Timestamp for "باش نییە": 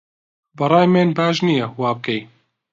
1.17-1.67